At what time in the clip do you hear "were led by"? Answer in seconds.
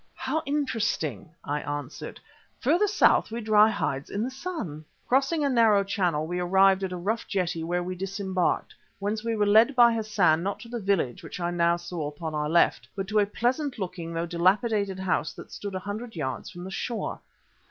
9.35-9.93